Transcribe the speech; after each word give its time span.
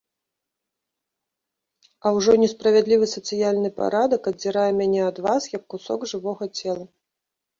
А 2.03 2.13
ўжо 2.15 2.37
несправядлівы 2.43 3.05
сацыяльны 3.11 3.69
парадак 3.79 4.21
аддзірае 4.33 4.65
мяне 4.79 5.01
ад 5.11 5.17
вас, 5.29 5.41
як 5.59 5.63
кусок 5.75 5.99
жывога 6.13 6.45
цела. 6.59 6.85